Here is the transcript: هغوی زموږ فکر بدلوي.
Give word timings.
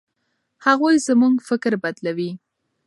هغوی 0.65 0.95
زموږ 1.07 1.35
فکر 1.47 1.71
بدلوي. 1.83 2.31